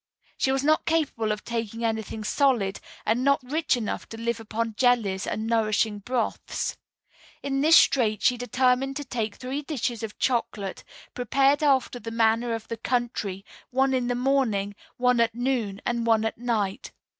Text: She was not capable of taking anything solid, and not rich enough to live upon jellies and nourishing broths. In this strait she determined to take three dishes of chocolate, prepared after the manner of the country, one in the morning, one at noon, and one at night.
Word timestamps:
She 0.35 0.51
was 0.51 0.63
not 0.63 0.87
capable 0.87 1.31
of 1.31 1.43
taking 1.43 1.85
anything 1.85 2.23
solid, 2.23 2.79
and 3.05 3.23
not 3.23 3.39
rich 3.43 3.77
enough 3.77 4.09
to 4.09 4.17
live 4.19 4.39
upon 4.39 4.73
jellies 4.75 5.27
and 5.27 5.45
nourishing 5.45 5.99
broths. 5.99 6.75
In 7.43 7.61
this 7.61 7.75
strait 7.75 8.23
she 8.23 8.35
determined 8.35 8.95
to 8.95 9.03
take 9.03 9.35
three 9.35 9.61
dishes 9.61 10.01
of 10.01 10.17
chocolate, 10.17 10.83
prepared 11.13 11.61
after 11.61 11.99
the 11.99 12.09
manner 12.09 12.55
of 12.55 12.67
the 12.67 12.77
country, 12.77 13.45
one 13.69 13.93
in 13.93 14.07
the 14.07 14.15
morning, 14.15 14.73
one 14.97 15.19
at 15.19 15.35
noon, 15.35 15.79
and 15.85 16.03
one 16.07 16.25
at 16.25 16.39
night. 16.39 16.91